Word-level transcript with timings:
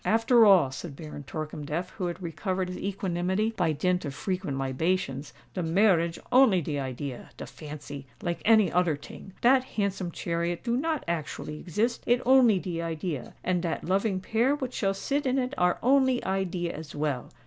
"After 0.03 0.47
all," 0.47 0.71
said 0.71 0.95
Baron 0.95 1.25
Torkemdef, 1.25 1.91
who 1.91 2.07
had 2.07 2.23
recovered 2.23 2.69
his 2.69 2.77
equanimity, 2.79 3.51
by 3.55 3.71
dint 3.71 4.03
of 4.03 4.15
frequent 4.15 4.57
libations, 4.57 5.31
"de 5.53 5.61
marriage 5.61 6.17
only 6.31 6.59
de 6.59 6.79
idea—de 6.79 7.45
fancy, 7.45 8.07
like 8.19 8.41
any 8.43 8.73
oder 8.73 8.95
ting. 8.95 9.33
Dat 9.41 9.63
handsome 9.63 10.09
chariot 10.09 10.63
do 10.63 10.75
not 10.75 11.03
actually 11.07 11.59
exist—it 11.59 12.19
only 12.25 12.57
de 12.57 12.81
idea; 12.81 13.35
and 13.43 13.61
dat 13.61 13.83
loving 13.83 14.19
pair 14.19 14.55
what 14.55 14.73
shall 14.73 14.95
sit 14.95 15.27
in 15.27 15.37
it 15.37 15.53
are 15.55 15.77
only 15.83 16.25
idea 16.25 16.73
as 16.75 16.95
well. 16.95 17.29